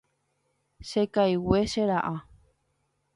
Chekaigue, 0.89 1.61
che 1.71 1.85
ra'a. 1.85 2.15